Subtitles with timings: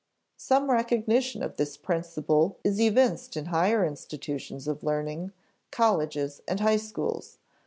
[0.37, 5.31] Some recognition of this principle is evinced in higher institutions of learning,
[5.69, 7.37] colleges and high schools.